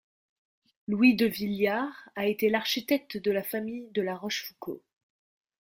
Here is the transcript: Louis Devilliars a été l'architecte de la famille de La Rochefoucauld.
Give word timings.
Louis 0.87 1.15
Devilliars 1.15 1.93
a 2.15 2.25
été 2.25 2.49
l'architecte 2.49 3.17
de 3.17 3.29
la 3.29 3.43
famille 3.43 3.87
de 3.91 4.01
La 4.01 4.15
Rochefoucauld. 4.17 4.81